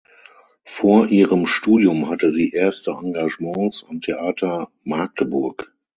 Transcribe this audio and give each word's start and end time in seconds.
Vor 0.65 1.09
ihrem 1.09 1.45
Studium 1.45 2.09
hatte 2.09 2.31
sie 2.31 2.49
erste 2.53 2.89
Engagements 2.89 3.85
am 3.87 4.01
Theater 4.01 4.71
Magdeburg. 4.83 5.71